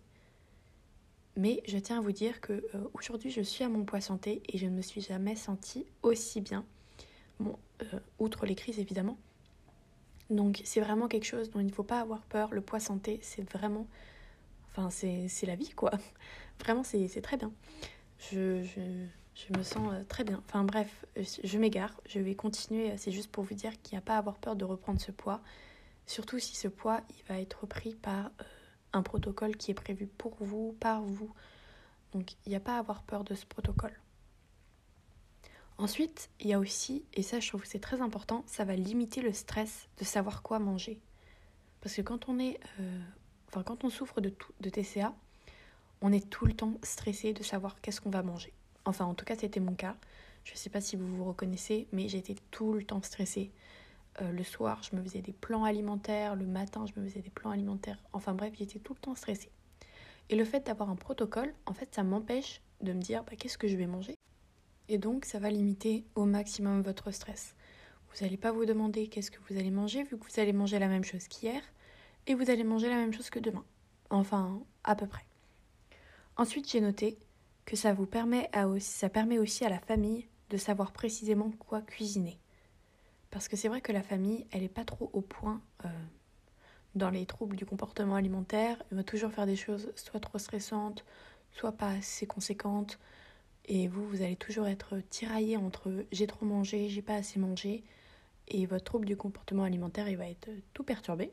Mais 1.37 1.63
je 1.67 1.79
tiens 1.79 1.99
à 1.99 2.01
vous 2.01 2.13
dire 2.13 2.41
que 2.41 2.53
euh, 2.53 2.89
aujourd'hui, 2.95 3.31
je 3.31 3.41
suis 3.41 3.65
à 3.65 3.69
mon 3.69 3.85
poids 3.85 4.01
santé 4.01 4.43
et 4.49 4.59
je 4.59 4.67
ne 4.67 4.71
me 4.71 4.83
suis 4.83 5.01
jamais 5.01 5.37
sentie 5.37 5.87
aussi 6.03 6.41
bien. 6.41 6.65
Euh, 7.41 7.99
outre 8.19 8.47
les 8.47 8.55
crises 8.55 8.79
évidemment. 8.79 9.19
Donc 10.31 10.61
c'est 10.65 10.81
vraiment 10.81 11.09
quelque 11.09 11.25
chose 11.25 11.51
dont 11.51 11.59
il 11.61 11.67
ne 11.67 11.73
faut 11.73 11.83
pas 11.83 12.01
avoir 12.01 12.23
peur. 12.23 12.53
Le 12.53 12.61
poids 12.61 12.81
santé, 12.81 13.19
c'est 13.23 13.49
vraiment... 13.51 13.87
Enfin, 14.71 14.89
c'est 14.91 15.47
la 15.47 15.57
vie, 15.57 15.71
quoi. 15.71 15.91
Vraiment, 16.61 16.83
c'est 16.83 17.21
très 17.21 17.37
bien. 17.37 17.53
je 18.31 18.65
me 19.57 19.63
sens 19.63 19.93
euh, 19.93 20.05
très 20.05 20.25
bien. 20.25 20.43
Enfin 20.47 20.65
bref, 20.65 21.05
euh, 21.17 21.25
je 21.43 21.59
m'égare. 21.59 22.01
Je 22.07 22.21
vais 22.21 22.35
continuer. 22.35 22.97
C'est 22.99 23.13
juste 23.13 23.31
pour 23.31 23.45
vous 23.45 23.55
dire 23.55 23.81
qu'il 23.83 23.95
n'y 23.95 23.99
a 23.99 24.03
pas 24.03 24.15
à 24.15 24.19
avoir 24.19 24.39
peur 24.39 24.57
de 24.57 24.65
reprendre 24.65 25.01
ce 25.01 25.13
poids. 25.13 25.41
Surtout 26.07 26.39
si 26.39 26.57
ce 26.57 26.69
poids, 26.69 27.01
il 27.11 27.25
va 27.29 27.41
être 27.41 27.61
repris 27.63 27.95
par 27.95 28.27
euh, 28.27 28.45
un 28.93 29.03
protocole 29.03 29.57
qui 29.57 29.71
est 29.71 29.75
prévu 29.75 30.07
pour 30.07 30.37
vous, 30.41 30.77
par 30.81 31.03
vous. 31.03 31.33
Donc 32.13 32.33
il 32.45 32.51
n'y 32.51 32.57
a 32.57 32.61
pas 32.61 32.77
à 32.77 32.79
avoir 32.79 33.03
peur 33.03 33.25
de 33.25 33.35
ce 33.35 33.47
protocole. 33.47 33.99
Ensuite, 35.79 36.31
il 36.41 36.49
y 36.49 36.53
a 36.53 36.59
aussi, 36.59 37.05
et 37.15 37.23
ça 37.23 37.41
je 37.41 37.49
trouve 37.49 37.63
que 37.63 37.69
c'est 37.69 37.81
très 37.81 38.03
important, 38.03 38.45
ça 38.47 38.65
va 38.65 38.77
limiter 38.77 39.23
le 39.23 39.33
stress 39.33 39.89
de 39.99 40.05
savoir 40.05 40.43
quoi 40.43 40.59
manger. 40.59 41.01
Parce 41.81 41.95
que 41.97 42.03
quand 42.03 42.29
on 42.29 42.39
est, 42.39 42.61
enfin 43.49 43.63
quand 43.63 43.83
on 43.83 43.89
souffre 43.89 44.21
de, 44.21 44.33
de 44.61 44.71
TCA, 44.71 45.15
on 46.03 46.13
est 46.13 46.29
tout 46.29 46.45
le 46.45 46.53
temps 46.53 46.75
stressé 46.83 47.33
de 47.33 47.43
savoir 47.43 47.81
qu'est-ce 47.81 48.01
qu'on 48.01 48.11
va 48.11 48.23
manger. 48.23 48.53
Enfin, 48.85 49.05
en 49.05 49.15
tout 49.15 49.25
cas, 49.25 49.37
c'était 49.37 49.61
mon 49.61 49.75
cas. 49.75 49.97
Je 50.45 50.53
ne 50.53 50.57
sais 50.57 50.71
pas 50.71 50.81
si 50.81 50.97
vous 50.97 51.07
vous 51.07 51.25
reconnaissez, 51.25 51.87
mais 51.93 52.09
j'étais 52.09 52.35
tout 52.51 52.73
le 52.73 52.85
temps 52.85 53.03
stressée. 53.03 53.53
Euh, 54.21 54.31
le 54.33 54.45
soir, 54.45 54.83
je 54.83 54.97
me 54.97 55.03
faisais 55.03 55.23
des 55.23 55.33
plans 55.33 55.65
alimentaires. 55.65 56.35
Le 56.35 56.47
matin, 56.47 56.85
je 56.87 57.01
me 57.01 57.07
faisais 57.07 57.23
des 57.23 57.31
plans 57.31 57.51
alimentaires. 57.51 57.99
Enfin 58.13 58.35
bref, 58.35 58.53
j'étais 58.59 58.79
tout 58.79 58.95
le 58.95 59.01
temps 59.01 59.15
stressée. 59.15 59.51
Et 60.29 60.37
le 60.37 60.45
fait 60.45 60.67
d'avoir 60.67 60.91
un 60.91 60.97
protocole, 60.97 61.55
en 61.67 61.75
fait, 61.75 61.95
ça 61.95 62.03
m'empêche 62.03 62.61
de 62.81 62.93
me 62.93 63.01
dire 63.01 63.25
bah, 63.25 63.33
qu'est-ce 63.39 63.59
que 63.59 63.69
je 63.69 63.77
vais 63.77 63.87
manger? 63.87 64.17
Et 64.89 64.99
donc, 64.99 65.25
ça 65.25 65.39
va 65.39 65.51
limiter 65.51 66.05
au 66.15 66.25
maximum 66.25 66.83
votre 66.83 67.11
stress. 67.13 67.55
Vous 68.13 68.25
n'allez 68.25 68.37
pas 68.37 68.53
vous 68.53 68.67
demander 68.67 69.09
qu'est-ce 69.09 69.31
que 69.31 69.39
vous 69.49 69.59
allez 69.59 69.71
manger, 69.71 70.03
vu 70.03 70.19
que 70.19 70.25
vous 70.25 70.41
allez 70.41 70.53
manger 70.53 70.79
la 70.79 70.89
même 70.89 71.05
chose 71.05 71.29
qu'hier, 71.29 71.63
et 72.27 72.35
vous 72.35 72.51
allez 72.51 72.65
manger 72.65 72.89
la 72.89 72.97
même 72.97 73.13
chose 73.13 73.31
que 73.31 73.39
demain. 73.39 73.65
Enfin, 74.11 74.61
à 74.85 74.95
peu 74.95 75.07
près. 75.07 75.25
Ensuite, 76.37 76.71
j'ai 76.71 76.81
noté 76.81 77.19
que 77.65 77.77
ça 77.77 77.93
vous 77.93 78.07
permet 78.07 78.49
à 78.53 78.69
aussi, 78.69 78.91
ça 78.91 79.09
permet 79.09 79.39
aussi 79.39 79.65
à 79.65 79.69
la 79.69 79.79
famille 79.79 80.27
de 80.51 80.57
savoir 80.57 80.93
précisément 80.93 81.51
quoi 81.59 81.81
cuisiner. 81.81 82.39
Parce 83.31 83.49
que 83.49 83.57
c'est 83.57 83.69
vrai 83.69 83.81
que 83.81 83.93
la 83.93 84.03
famille, 84.03 84.47
elle 84.51 84.61
n'est 84.61 84.69
pas 84.69 84.85
trop 84.85 85.11
au 85.15 85.23
point 85.23 85.63
euh, 85.85 85.89
dans 86.95 87.09
les 87.09 87.25
troubles 87.25 87.57
du 87.57 87.65
comportement 87.65 88.17
alimentaire. 88.17 88.83
Elle 88.91 88.99
va 88.99 89.05
toujours 89.05 89.33
faire 89.33 89.47
des 89.47 89.57
choses 89.57 89.91
soit 89.97 90.21
trop 90.21 90.39
stressantes, 90.39 91.05
soit 91.51 91.73
pas 91.73 91.91
assez 91.93 92.27
conséquentes. 92.27 92.99
Et 93.65 93.89
vous, 93.89 94.07
vous 94.07 94.23
allez 94.23 94.37
toujours 94.37 94.67
être 94.67 94.99
tiraillé 95.09 95.57
entre 95.57 96.05
j'ai 96.13 96.27
trop 96.27 96.45
mangé, 96.45 96.89
j'ai 96.89 97.03
pas 97.03 97.15
assez 97.15 97.39
mangé. 97.39 97.85
Et 98.49 98.67
votre 98.67 98.85
trouble 98.85 99.07
du 99.07 99.17
comportement 99.17 99.63
alimentaire, 99.63 100.09
il 100.09 100.17
va 100.17 100.29
être 100.29 100.51
tout 100.75 100.83
perturbé. 100.85 101.33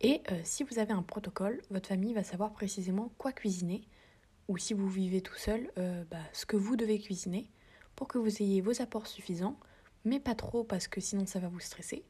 Et 0.00 0.22
euh, 0.32 0.40
si 0.42 0.64
vous 0.64 0.80
avez 0.80 0.92
un 0.92 1.02
protocole, 1.02 1.62
votre 1.70 1.88
famille 1.88 2.14
va 2.14 2.24
savoir 2.24 2.52
précisément 2.52 3.12
quoi 3.18 3.30
cuisiner 3.30 3.86
ou 4.48 4.58
si 4.58 4.74
vous 4.74 4.88
vivez 4.88 5.20
tout 5.20 5.36
seul, 5.36 5.70
euh, 5.78 6.04
bah, 6.10 6.18
ce 6.32 6.46
que 6.46 6.56
vous 6.56 6.76
devez 6.76 6.98
cuisiner 6.98 7.48
pour 7.96 8.08
que 8.08 8.18
vous 8.18 8.42
ayez 8.42 8.60
vos 8.60 8.80
apports 8.82 9.06
suffisants, 9.06 9.58
mais 10.04 10.20
pas 10.20 10.34
trop 10.34 10.64
parce 10.64 10.88
que 10.88 11.00
sinon 11.00 11.26
ça 11.26 11.38
va 11.38 11.48
vous 11.48 11.60
stresser, 11.60 12.04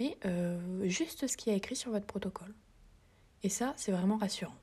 mais 0.00 0.18
euh, 0.24 0.88
juste 0.88 1.26
ce 1.26 1.36
qui 1.36 1.50
est 1.50 1.56
écrit 1.56 1.76
sur 1.76 1.90
votre 1.90 2.06
protocole. 2.06 2.54
Et 3.42 3.48
ça, 3.48 3.74
c'est 3.76 3.92
vraiment 3.92 4.16
rassurant. 4.16 4.56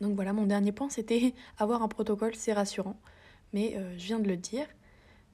Donc 0.00 0.14
voilà, 0.14 0.32
mon 0.32 0.46
dernier 0.46 0.72
point, 0.72 0.88
c'était 0.88 1.34
avoir 1.58 1.82
un 1.82 1.88
protocole, 1.88 2.34
c'est 2.34 2.52
rassurant, 2.52 2.98
mais 3.52 3.76
euh, 3.76 3.98
je 3.98 4.06
viens 4.06 4.20
de 4.20 4.28
le 4.28 4.36
dire. 4.36 4.66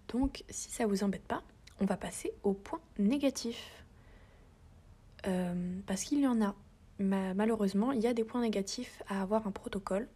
Donc 0.09 0.45
si 0.49 0.71
ça 0.71 0.87
vous 0.87 1.05
embête 1.05 1.27
pas, 1.27 1.43
on 1.81 1.85
va 1.85 1.97
passer 1.97 2.33
au 2.43 2.55
point 2.55 2.81
négatif. 2.99 3.85
parce 5.87 6.05
qu'il 6.05 6.21
y 6.21 6.27
en 6.27 6.41
a 6.41 6.55
malheureusement, 6.99 7.93
il 7.93 8.01
y 8.01 8.07
a 8.07 8.15
des 8.15 8.25
points 8.25 8.41
négatifs 8.41 9.03
à 9.09 9.23
avoir 9.23 9.47
un 9.47 9.51
protocole. 9.51 10.09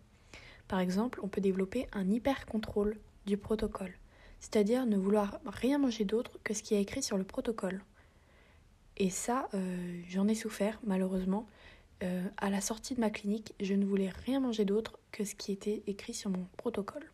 Par 0.69 0.81
exemple, 0.81 1.21
on 1.23 1.29
peut 1.29 1.41
développer 1.41 1.89
un 1.93 2.09
hyper-contrôle 2.09 2.99
du 3.27 3.37
protocole, 3.37 3.93
c'est-à-dire 4.41 4.87
ne 4.87 4.97
vouloir 4.97 5.41
rien 5.47 5.79
manger 5.79 6.05
d'autre 6.05 6.39
que 6.45 6.55
ce 6.55 6.63
qui 6.63 6.75
est 6.75 6.81
écrit 6.81 7.03
sur 7.03 7.19
le 7.19 7.25
protocole. 7.25 7.83
Et 8.97 9.11
ça, 9.11 9.49
euh, 9.55 10.03
j'en 10.09 10.29
ai 10.29 10.35
souffert, 10.35 10.79
malheureusement. 10.85 11.47
Euh, 12.03 12.23
à 12.39 12.49
la 12.49 12.61
sortie 12.61 12.95
de 12.95 13.01
ma 13.01 13.11
clinique, 13.11 13.55
je 13.61 13.75
ne 13.75 13.85
voulais 13.85 14.11
rien 14.25 14.41
manger 14.41 14.65
d'autre 14.65 14.99
que 15.13 15.25
ce 15.25 15.35
qui 15.35 15.53
était 15.53 15.83
écrit 15.87 16.15
sur 16.15 16.31
mon 16.31 16.47
protocole. 16.57 17.11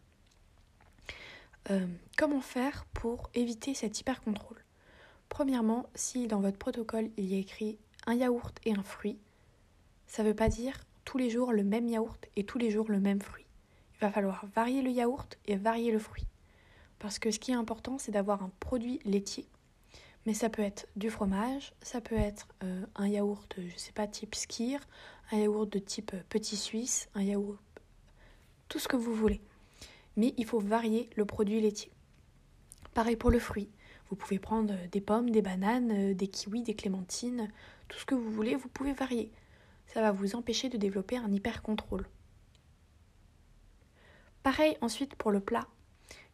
Euh, 1.70 1.87
comment 2.16 2.40
faire 2.40 2.85
pour 2.92 3.30
éviter 3.35 3.75
cet 3.75 4.00
hyper-contrôle? 4.00 4.62
Premièrement, 5.28 5.88
si 5.94 6.28
dans 6.28 6.40
votre 6.40 6.58
protocole 6.58 7.11
il 7.16 7.26
y 7.26 7.35
a 7.35 7.38
écrit 7.38 7.78
un 8.06 8.14
yaourt 8.14 8.56
et 8.64 8.73
un 8.73 8.85
fruit, 8.85 9.18
ça 10.06 10.22
ne 10.22 10.28
veut 10.28 10.34
pas 10.34 10.48
dire 10.48 10.80
tous 11.04 11.18
les 11.18 11.30
jours 11.30 11.52
le 11.52 11.64
même 11.64 11.88
yaourt 11.88 12.26
et 12.36 12.44
tous 12.44 12.58
les 12.58 12.70
jours 12.70 12.90
le 12.90 13.00
même 13.00 13.20
fruit. 13.20 13.46
Il 13.94 14.00
va 14.00 14.10
falloir 14.10 14.46
varier 14.54 14.82
le 14.82 14.90
yaourt 14.90 15.38
et 15.46 15.56
varier 15.56 15.90
le 15.90 15.98
fruit. 15.98 16.26
Parce 16.98 17.18
que 17.18 17.30
ce 17.30 17.38
qui 17.38 17.52
est 17.52 17.54
important, 17.54 17.98
c'est 17.98 18.12
d'avoir 18.12 18.42
un 18.42 18.50
produit 18.60 19.00
laitier. 19.04 19.46
Mais 20.26 20.34
ça 20.34 20.50
peut 20.50 20.62
être 20.62 20.88
du 20.96 21.08
fromage, 21.08 21.72
ça 21.82 22.00
peut 22.00 22.16
être 22.16 22.48
euh, 22.64 22.84
un 22.96 23.06
yaourt, 23.06 23.54
je 23.56 23.72
ne 23.72 23.78
sais 23.78 23.92
pas, 23.92 24.06
type 24.06 24.34
skir, 24.34 24.80
un 25.30 25.38
yaourt 25.38 25.72
de 25.72 25.78
type 25.78 26.12
euh, 26.14 26.22
petit 26.28 26.56
suisse, 26.56 27.08
un 27.14 27.22
yaourt, 27.22 27.60
tout 28.68 28.80
ce 28.80 28.88
que 28.88 28.96
vous 28.96 29.14
voulez. 29.14 29.40
Mais 30.16 30.34
il 30.36 30.44
faut 30.44 30.58
varier 30.58 31.08
le 31.14 31.25
produit 31.25 31.60
laitier. 31.60 31.92
Pareil 32.92 33.16
pour 33.16 33.30
le 33.30 33.38
fruit. 33.38 33.68
Vous 34.10 34.16
pouvez 34.16 34.38
prendre 34.38 34.75
des 34.90 35.00
pommes, 35.00 35.30
des 35.30 35.42
bananes, 35.42 36.14
des 36.14 36.28
kiwis, 36.28 36.62
des 36.62 36.75
clémentines, 36.75 37.48
tout 37.88 37.98
ce 37.98 38.04
que 38.04 38.14
vous 38.14 38.30
voulez, 38.30 38.54
vous 38.54 38.68
pouvez 38.68 38.92
varier. 38.92 39.30
Ça 39.96 40.02
va 40.02 40.12
vous 40.12 40.36
empêcher 40.36 40.68
de 40.68 40.76
développer 40.76 41.16
un 41.16 41.32
hyper-contrôle. 41.32 42.06
Pareil 44.42 44.76
ensuite 44.82 45.14
pour 45.14 45.30
le 45.30 45.40
plat. 45.40 45.68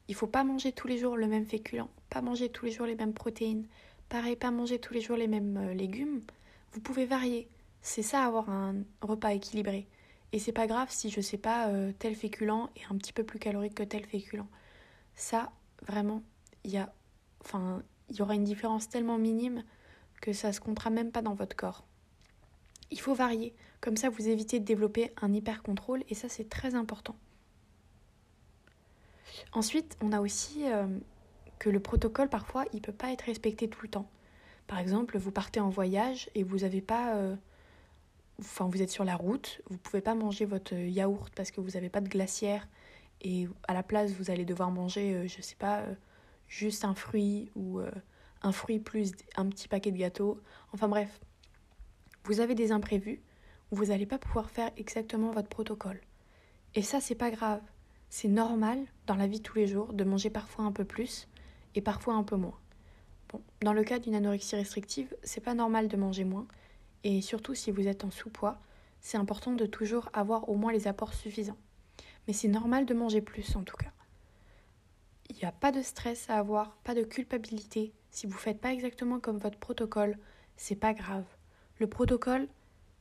Il 0.09 0.17
faut 0.17 0.27
pas 0.27 0.43
manger 0.43 0.73
tous 0.73 0.89
les 0.89 0.99
jours 0.99 1.17
le 1.17 1.29
même 1.29 1.47
féculent, 1.47 1.87
pas 2.11 2.23
manger 2.23 2.49
tous 2.49 2.65
les 2.65 2.73
jours 2.73 2.87
les 2.87 2.97
mêmes 2.97 3.15
protéines, 3.15 3.69
pareil, 4.09 4.35
pas 4.35 4.51
manger 4.51 4.81
tous 4.81 4.95
les 4.95 5.01
jours 5.01 5.17
les 5.17 5.29
mêmes 5.29 5.57
euh, 5.59 5.75
légumes. 5.75 6.23
Vous 6.73 6.81
pouvez 6.81 7.07
varier. 7.07 7.49
C'est 7.83 8.03
ça 8.03 8.25
avoir 8.25 8.51
un 8.51 8.83
repas 9.01 9.33
équilibré. 9.33 9.87
Et 10.33 10.41
c'est 10.41 10.51
pas 10.51 10.67
grave 10.67 10.89
si 10.91 11.09
je 11.09 11.21
sais 11.21 11.39
pas 11.39 11.69
euh, 11.69 11.93
tel 12.01 12.17
féculent 12.17 12.69
est 12.75 12.93
un 12.93 12.97
petit 12.97 13.13
peu 13.13 13.23
plus 13.23 13.39
calorique 13.39 13.77
que 13.77 13.85
tel 13.85 14.05
féculent. 14.07 14.49
Ça, 15.15 15.53
vraiment, 15.83 16.25
il 16.65 16.73
y 16.73 16.79
a 16.79 16.93
enfin, 17.45 17.85
il 18.11 18.17
y 18.17 18.23
aura 18.23 18.35
une 18.35 18.43
différence 18.43 18.89
tellement 18.89 19.19
minime 19.19 19.63
que 20.21 20.33
ça 20.33 20.53
se 20.53 20.59
comptera 20.59 20.91
même 20.91 21.13
pas 21.13 21.23
dans 21.23 21.35
votre 21.35 21.55
corps. 21.55 21.85
Il 22.93 23.01
faut 23.01 23.15
varier, 23.15 23.55
comme 23.81 23.97
ça 23.97 24.11
vous 24.11 24.29
évitez 24.29 24.61
de 24.61 24.67
développer 24.67 25.13
un 25.21 25.33
hyper 25.33 25.63
contrôle 25.63 26.05
et 26.11 26.15
ça 26.15 26.29
c'est 26.29 26.49
très 26.49 26.75
important. 26.75 27.17
Ensuite, 29.55 29.97
on 30.03 30.13
a 30.13 30.21
aussi 30.21 30.71
euh, 30.71 30.87
que 31.59 31.71
le 31.71 31.81
protocole 31.81 32.29
parfois 32.29 32.67
il 32.75 32.83
peut 32.83 32.93
pas 32.93 33.11
être 33.11 33.23
respecté 33.23 33.67
tout 33.69 33.81
le 33.83 33.89
temps. 33.89 34.11
Par 34.67 34.79
exemple, 34.79 35.17
vous 35.19 35.33
partez 35.33 35.59
en 35.59 35.71
voyage 35.71 36.29
et 36.35 36.43
vous 36.43 36.65
avez 36.65 36.83
pas 36.83 37.17
euh, 37.17 37.35
enfin 38.41 38.69
vous 38.69 38.83
êtes 38.83 38.91
sur 38.91 39.05
la 39.05 39.17
route, 39.17 39.63
vous 39.71 39.79
pouvez 39.79 40.03
pas 40.03 40.15
manger 40.15 40.45
votre 40.45 40.75
yaourt 40.75 41.33
parce 41.35 41.51
que 41.51 41.63
vous 41.63 41.71
n'avez 41.71 41.89
pas 41.89 42.03
de 42.03 42.09
glacière 42.11 42.69
et 43.23 43.49
à 43.69 43.73
la 43.73 43.83
place 43.83 44.13
vous 44.13 44.31
allez 44.31 44.45
devoir 44.45 44.71
manger 44.71 45.15
euh, 45.15 45.27
je 45.27 45.41
sais 45.41 45.57
pas 45.57 45.83
juste 46.47 46.85
un 46.85 46.95
fruit 46.95 47.51
ou 47.57 47.81
un 48.43 48.53
fruit 48.53 48.79
plus 48.79 49.13
un 49.37 49.47
petit 49.47 49.67
paquet 49.67 49.91
de 49.91 49.97
gâteaux. 49.97 50.39
Enfin 50.75 50.89
bref, 50.89 51.21
vous 52.25 52.41
avez 52.41 52.55
des 52.55 52.73
imprévus 52.73 53.21
vous 53.73 53.87
n'allez 53.87 54.07
pas 54.07 54.19
pouvoir 54.19 54.51
faire 54.51 54.71
exactement 54.77 55.31
votre 55.31 55.49
protocole. 55.49 56.01
Et 56.75 56.83
ça, 56.83 57.01
c'est 57.01 57.15
pas 57.15 57.31
grave. 57.31 57.63
C'est 58.11 58.29
normal 58.29 58.79
dans 59.07 59.15
la 59.15 59.27
vie 59.27 59.39
de 59.39 59.43
tous 59.43 59.57
les 59.57 59.67
jours 59.67 59.95
de 59.95 60.05
manger 60.05 60.29
parfois 60.29 60.67
un 60.67 60.73
peu 60.73 60.85
plus 60.85 61.27
et 61.75 61.81
parfois 61.81 62.15
un 62.15 62.23
peu 62.23 62.37
moins. 62.37 62.59
Dans 63.63 63.73
le 63.73 63.83
cas 63.83 63.99
d'une 63.99 64.15
anorexie 64.15 64.57
restrictive, 64.57 65.17
c'est 65.23 65.41
pas 65.41 65.55
normal 65.55 65.89
de 65.89 65.97
manger 65.97 66.25
moins. 66.25 66.47
Et 67.03 67.23
surtout 67.23 67.55
si 67.55 67.71
vous 67.71 67.89
êtes 67.89 68.05
en 68.05 68.11
sous-poids, 68.11 68.61
c'est 69.01 69.17
important 69.17 69.53
de 69.53 69.65
toujours 69.65 70.11
avoir 70.13 70.51
au 70.51 70.55
moins 70.55 70.73
les 70.73 70.87
apports 70.87 71.15
suffisants. 71.15 71.57
Mais 72.27 72.35
c'est 72.35 72.49
normal 72.49 72.85
de 72.85 72.93
manger 72.93 73.23
plus 73.23 73.57
en 73.57 73.63
tout 73.63 73.77
cas. 73.77 73.93
Il 75.31 75.37
n'y 75.37 75.45
a 75.45 75.53
pas 75.53 75.73
de 75.73 75.81
stress 75.81 76.29
à 76.29 76.37
avoir, 76.37 76.77
pas 76.85 76.95
de 76.95 77.03
culpabilité. 77.03 77.95
Si 78.11 78.27
vous 78.27 78.35
ne 78.35 78.39
faites 78.39 78.61
pas 78.61 78.75
exactement 78.75 79.19
comme 79.19 79.39
votre 79.39 79.59
protocole, 79.59 80.19
c'est 80.59 80.77
pas 80.77 80.93
grave. 80.93 81.25
Le 81.83 81.89
protocole, 81.89 82.47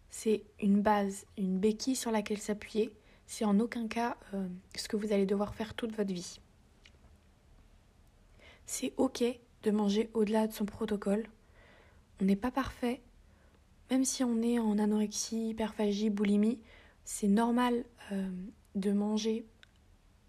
c'est 0.10 0.42
une 0.60 0.82
base, 0.82 1.28
une 1.38 1.60
béquille 1.60 1.96
sur 1.96 2.10
laquelle 2.10 2.40
s'appuyer. 2.40 2.92
C'est 3.28 3.46
en 3.46 3.60
aucun 3.60 3.88
cas 3.88 4.18
euh, 4.34 4.48
ce 4.76 4.88
que 4.88 4.96
vous 4.96 5.14
allez 5.14 5.28
devoir 5.28 5.54
faire 5.54 5.76
toute 5.76 5.96
votre 5.96 6.12
vie. 6.12 6.40
C'est 8.66 8.96
ok 8.98 9.24
de 9.62 9.70
manger 9.70 10.10
au-delà 10.16 10.48
de 10.48 10.54
son 10.54 10.66
protocole. 10.66 11.28
On 12.20 12.26
n'est 12.26 12.36
pas 12.36 12.50
parfait. 12.50 13.02
Même 13.92 14.04
si 14.04 14.24
on 14.24 14.42
est 14.42 14.58
en 14.58 14.80
anorexie, 14.80 15.50
hyperphagie, 15.50 16.10
boulimie, 16.10 16.60
c'est 17.06 17.28
normal 17.28 17.86
euh, 18.12 18.32
de 18.74 18.92
manger 18.92 19.46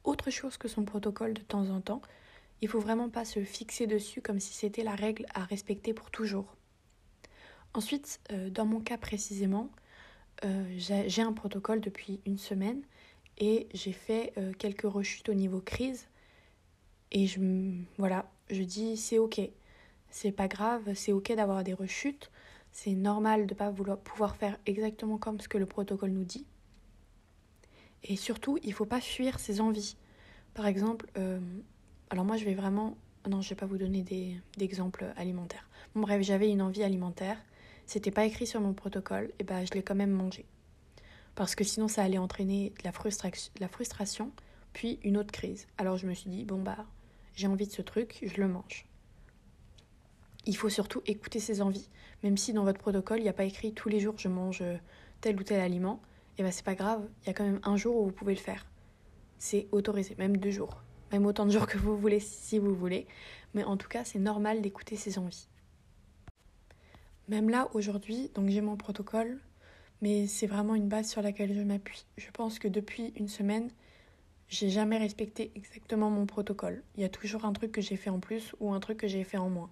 autre 0.05 0.29
chose 0.29 0.59
que 0.59 0.69
son 0.69 0.85
protocole 0.85 1.33
de 1.33 1.41
temps 1.41 1.71
en 1.71 1.81
temps. 1.81 2.03
Il 2.61 2.69
faut 2.69 2.81
vraiment 2.81 3.09
pas 3.09 3.25
se 3.25 3.43
fixer 3.45 3.87
dessus 3.87 4.21
comme 4.21 4.41
si 4.41 4.53
c'était 4.53 4.85
la 4.85 4.95
règle 4.95 5.25
à 5.33 5.43
respecter 5.43 5.95
pour 5.95 6.11
toujours. 6.11 6.55
Ensuite, 7.75 8.21
euh, 8.31 8.51
dans 8.51 8.67
mon 8.67 8.81
cas 8.81 8.99
précisément, 8.99 9.71
euh, 10.45 10.65
j'ai 10.77 11.23
un 11.23 11.33
protocole 11.33 11.81
depuis 11.81 12.21
une 12.27 12.37
semaine 12.37 12.83
et 13.39 13.67
j'ai 13.73 13.93
fait 13.93 14.33
euh, 14.37 14.53
quelques 14.59 14.83
rechutes 14.83 15.29
au 15.31 15.35
niveau 15.35 15.61
crise. 15.61 16.09
Et 17.13 17.27
je, 17.27 17.41
voilà, 17.97 18.31
je 18.51 18.63
dis 18.63 18.97
c'est 18.97 19.19
ok, 19.19 19.41
c'est 20.11 20.33
pas 20.33 20.49
grave, 20.49 20.93
c'est 20.95 21.13
ok 21.13 21.35
d'avoir 21.35 21.65
des 21.65 21.73
rechutes, 21.73 22.31
c'est 22.73 22.95
normal 22.95 23.47
de 23.47 23.55
ne 23.55 23.59
pas 23.59 23.71
vouloir, 23.71 23.99
pouvoir 23.99 24.37
faire 24.37 24.59
exactement 24.67 25.17
comme 25.17 25.41
ce 25.41 25.49
que 25.49 25.59
le 25.59 25.67
protocole 25.67 26.11
nous 26.11 26.25
dit. 26.25 26.45
Et 28.05 28.17
surtout, 28.17 28.59
il 28.63 28.71
ne 28.71 28.75
faut 28.75 28.87
pas 28.87 29.01
fuir 29.01 29.39
ses 29.39 29.61
envies. 29.61 29.97
Par 30.55 30.67
exemple, 30.67 31.07
alors 32.11 32.25
moi 32.25 32.37
je 32.37 32.45
vais 32.45 32.55
vraiment... 32.55 32.97
Non, 33.29 33.41
je 33.41 33.47
ne 33.47 33.51
vais 33.51 33.61
pas 33.61 33.67
vous 33.67 33.79
donner 33.79 34.05
d'exemples 34.57 35.13
alimentaires. 35.17 35.69
Bon 35.95 36.01
bref, 36.01 36.21
j'avais 36.23 36.51
une 36.51 36.61
envie 36.61 36.83
alimentaire, 36.83 37.39
c'était 37.93 38.11
pas 38.11 38.25
écrit 38.25 38.47
sur 38.47 38.59
mon 38.59 38.73
protocole, 38.73 39.31
et 39.39 39.45
ben 39.45 39.67
je 39.67 39.75
l'ai 39.75 39.83
quand 39.83 39.95
même 39.95 40.13
mangé. 40.13 40.47
Parce 41.35 41.55
que 41.55 41.63
sinon 41.63 41.89
ça 41.89 42.03
allait 42.03 42.17
entraîner 42.17 42.73
de 42.79 42.85
la, 42.85 43.69
frustration, 43.69 44.33
puis 44.73 44.99
une 45.05 45.19
autre 45.19 45.31
crise. 45.31 45.67
Alors 45.77 45.99
je 45.99 46.07
me 46.07 46.15
suis 46.15 46.31
dit, 46.31 46.47
bon 46.47 46.63
bah, 46.63 46.87
j'ai 47.35 47.49
envie 47.49 47.67
de 47.67 47.73
ce 47.73 47.83
truc, 47.83 48.21
je 48.23 48.41
le 48.41 48.49
mange. 48.49 48.87
Il 50.47 50.57
faut 50.57 50.71
surtout 50.71 51.03
écouter 51.05 51.39
ses 51.39 51.61
envies. 51.61 51.91
Même 52.23 52.39
si 52.39 52.55
dans 52.55 52.65
votre 52.65 52.81
protocole, 52.81 53.19
il 53.19 53.25
n'y 53.25 53.29
a 53.29 53.35
pas 53.35 53.45
écrit 53.45 53.75
tous 53.75 53.91
les 53.91 54.01
jours 54.01 54.15
je 54.17 54.29
mange 54.29 54.65
tel 55.21 55.39
ou 55.39 55.43
tel 55.43 55.61
aliment, 55.61 56.01
et 56.39 56.43
ben 56.43 56.51
c'est 56.51 56.65
pas 56.65 56.75
grave, 56.75 57.07
il 57.23 57.27
y 57.27 57.31
a 57.31 57.35
quand 57.35 57.45
même 57.45 57.61
un 57.63 57.77
jour 57.77 57.95
où 57.97 58.07
vous 58.07 58.13
pouvez 58.13 58.35
le 58.35 58.41
faire. 58.41 58.67
C'est 59.37 59.69
autorisé, 59.71 60.15
même 60.17 60.39
deux 60.39 60.51
jours, 60.51 60.83
même 61.13 61.27
autant 61.27 61.45
de 61.45 61.51
jours 61.51 61.67
que 61.67 61.77
vous 61.77 61.99
voulez 61.99 62.21
si 62.21 62.59
vous 62.59 62.75
voulez, 62.75 63.07
mais 63.53 63.65
en 63.65 63.77
tout 63.77 63.89
cas 63.89 64.03
c'est 64.03 64.19
normal 64.19 64.63
d'écouter 64.63 64.97
ses 64.97 65.19
envies. 65.19 65.47
Même 67.33 67.49
là 67.49 67.71
aujourd'hui, 67.73 68.31
donc 68.35 68.51
j'ai 68.51 68.61
mon 68.61 68.77
protocole, 68.77 69.39
mais 70.03 70.27
c'est 70.27 70.47
vraiment 70.47 70.75
une 70.75 70.89
base 70.89 71.09
sur 71.09 71.23
laquelle 71.23 71.55
je 71.55 71.63
m'appuie. 71.63 72.05
Je 72.19 72.31
pense 72.31 72.59
que 72.59 72.69
depuis 72.69 73.15
une 73.17 73.27
semaine, 73.27 73.71
j'ai 74.49 74.69
jamais 74.69 74.99
respecté 74.99 75.51
exactement 75.55 76.11
mon 76.11 76.27
protocole. 76.27 76.83
Il 76.95 77.01
y 77.01 77.07
a 77.07 77.09
toujours 77.09 77.47
un 77.47 77.55
truc 77.55 77.73
que 77.73 77.81
j'ai 77.81 77.97
fait 77.97 78.11
en 78.11 78.21
plus 78.21 78.55
ou 78.61 78.75
un 78.75 78.81
truc 78.81 78.99
que 78.99 79.09
j'ai 79.09 79.25
fait 79.25 79.39
en 79.39 79.49
moins. 79.49 79.71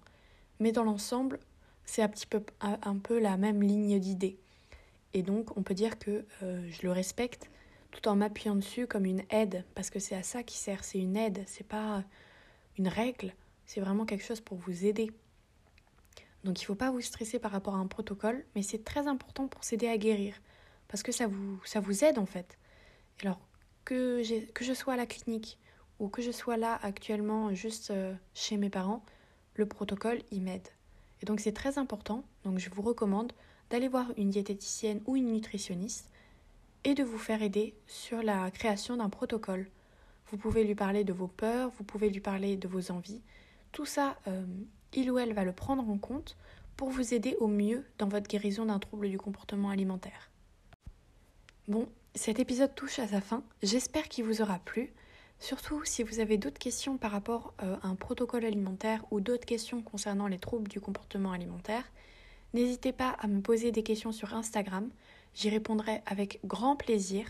Mais 0.59 0.71
dans 0.71 0.83
l'ensemble, 0.83 1.37
c'est 1.85 2.01
un 2.01 2.97
peu 2.97 3.19
la 3.19 3.37
même 3.37 3.61
ligne 3.61 3.99
d'idées. 3.99 4.39
Et 5.13 5.21
donc, 5.21 5.55
on 5.55 5.61
peut 5.61 5.75
dire 5.75 5.99
que 5.99 6.25
euh, 6.41 6.67
je 6.67 6.81
le 6.81 6.91
respecte 6.91 7.51
tout 7.91 8.07
en 8.07 8.15
m'appuyant 8.15 8.55
dessus 8.55 8.87
comme 8.87 9.05
une 9.05 9.21
aide, 9.29 9.65
parce 9.75 9.91
que 9.91 9.99
c'est 9.99 10.15
à 10.15 10.23
ça 10.23 10.41
qui 10.41 10.57
sert. 10.57 10.83
C'est 10.83 10.97
une 10.97 11.15
aide, 11.15 11.43
c'est 11.45 11.67
pas 11.67 12.03
une 12.79 12.87
règle, 12.87 13.35
c'est 13.67 13.81
vraiment 13.81 14.05
quelque 14.05 14.25
chose 14.25 14.41
pour 14.41 14.57
vous 14.57 14.87
aider. 14.87 15.11
Donc, 16.43 16.59
il 16.59 16.63
ne 16.63 16.67
faut 16.67 16.75
pas 16.75 16.91
vous 16.91 17.01
stresser 17.01 17.39
par 17.39 17.51
rapport 17.51 17.75
à 17.75 17.77
un 17.77 17.87
protocole, 17.87 18.43
mais 18.55 18.63
c'est 18.63 18.83
très 18.83 19.07
important 19.07 19.47
pour 19.47 19.63
s'aider 19.63 19.87
à 19.87 19.97
guérir, 19.97 20.35
parce 20.87 21.03
que 21.03 21.11
ça 21.11 21.27
vous, 21.27 21.59
ça 21.65 21.79
vous 21.79 22.03
aide 22.03 22.17
en 22.17 22.25
fait. 22.25 22.57
Alors, 23.21 23.39
que, 23.85 24.51
que 24.51 24.63
je 24.63 24.73
sois 24.73 24.93
à 24.93 24.97
la 24.97 25.05
clinique 25.05 25.59
ou 25.99 26.07
que 26.07 26.21
je 26.21 26.31
sois 26.31 26.57
là 26.57 26.79
actuellement 26.81 27.53
juste 27.53 27.91
euh, 27.91 28.13
chez 28.33 28.57
mes 28.57 28.69
parents, 28.69 29.03
le 29.55 29.67
protocole, 29.67 30.19
il 30.31 30.41
m'aide. 30.41 30.67
Et 31.21 31.25
donc, 31.25 31.39
c'est 31.39 31.51
très 31.51 31.77
important. 31.77 32.23
Donc, 32.43 32.57
je 32.57 32.69
vous 32.69 32.81
recommande 32.81 33.31
d'aller 33.69 33.87
voir 33.87 34.11
une 34.17 34.31
diététicienne 34.31 35.01
ou 35.05 35.15
une 35.15 35.31
nutritionniste 35.31 36.09
et 36.83 36.95
de 36.95 37.03
vous 37.03 37.19
faire 37.19 37.43
aider 37.43 37.75
sur 37.85 38.23
la 38.23 38.49
création 38.49 38.97
d'un 38.97 39.09
protocole. 39.09 39.67
Vous 40.31 40.37
pouvez 40.37 40.63
lui 40.63 40.75
parler 40.75 41.03
de 41.03 41.13
vos 41.13 41.27
peurs, 41.27 41.69
vous 41.77 41.83
pouvez 41.83 42.09
lui 42.09 42.21
parler 42.21 42.57
de 42.57 42.67
vos 42.67 42.91
envies. 42.91 43.21
Tout 43.71 43.85
ça, 43.85 44.17
euh, 44.27 44.43
il 44.93 45.11
ou 45.11 45.19
elle 45.19 45.33
va 45.33 45.43
le 45.43 45.53
prendre 45.53 45.87
en 45.89 45.97
compte 45.97 46.37
pour 46.77 46.89
vous 46.89 47.13
aider 47.13 47.35
au 47.39 47.47
mieux 47.47 47.85
dans 47.97 48.07
votre 48.07 48.27
guérison 48.27 48.65
d'un 48.65 48.79
trouble 48.79 49.09
du 49.09 49.17
comportement 49.17 49.69
alimentaire. 49.69 50.31
Bon, 51.67 51.87
cet 52.15 52.39
épisode 52.39 52.73
touche 52.75 52.99
à 52.99 53.07
sa 53.07 53.21
fin. 53.21 53.43
J'espère 53.61 54.09
qu'il 54.09 54.25
vous 54.25 54.41
aura 54.41 54.59
plu. 54.59 54.93
Surtout 55.39 55.83
si 55.85 56.03
vous 56.03 56.19
avez 56.19 56.37
d'autres 56.37 56.59
questions 56.59 56.97
par 56.97 57.11
rapport 57.11 57.53
euh, 57.63 57.75
à 57.81 57.87
un 57.87 57.95
protocole 57.95 58.45
alimentaire 58.45 59.03
ou 59.11 59.21
d'autres 59.21 59.45
questions 59.45 59.81
concernant 59.81 60.27
les 60.27 60.37
troubles 60.37 60.67
du 60.67 60.79
comportement 60.79 61.31
alimentaire, 61.31 61.85
N'hésitez 62.53 62.91
pas 62.91 63.09
à 63.19 63.27
me 63.27 63.41
poser 63.41 63.71
des 63.71 63.83
questions 63.83 64.11
sur 64.11 64.33
Instagram, 64.33 64.89
j'y 65.33 65.49
répondrai 65.49 66.01
avec 66.05 66.39
grand 66.43 66.75
plaisir. 66.75 67.25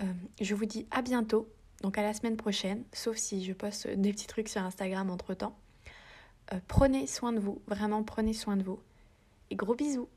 Euh, 0.00 0.04
je 0.40 0.54
vous 0.54 0.64
dis 0.64 0.86
à 0.92 1.02
bientôt, 1.02 1.48
donc 1.82 1.98
à 1.98 2.02
la 2.02 2.14
semaine 2.14 2.36
prochaine, 2.36 2.84
sauf 2.92 3.16
si 3.16 3.44
je 3.44 3.52
poste 3.52 3.88
des 3.88 4.12
petits 4.12 4.28
trucs 4.28 4.48
sur 4.48 4.62
Instagram 4.62 5.10
entre-temps. 5.10 5.56
Euh, 6.52 6.60
prenez 6.68 7.06
soin 7.06 7.32
de 7.32 7.40
vous, 7.40 7.62
vraiment 7.66 8.02
prenez 8.02 8.32
soin 8.32 8.56
de 8.56 8.62
vous. 8.62 8.80
Et 9.50 9.56
gros 9.56 9.74
bisous 9.74 10.08